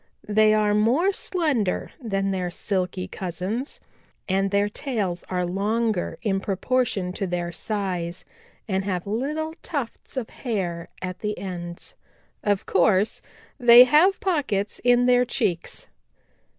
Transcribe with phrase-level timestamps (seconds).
[0.27, 3.79] They are more slender than their Silky cousins,
[4.27, 8.25] and their tails are longer in proportion to their size
[8.67, 11.93] and have little tufts of hair at the ends.
[12.43, 13.21] Of course,
[13.59, 15.85] they have pockets in their cheeks.